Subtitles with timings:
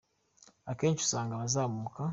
[0.71, 2.01] Akenshi usanga abazamuka